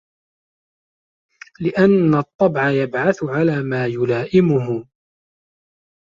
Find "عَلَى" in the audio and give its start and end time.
3.23-3.63